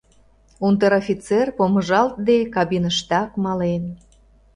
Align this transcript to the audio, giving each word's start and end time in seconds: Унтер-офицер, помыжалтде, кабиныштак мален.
Унтер-офицер, 0.65 1.47
помыжалтде, 1.57 2.37
кабиныштак 2.55 3.31
мален. 3.43 3.83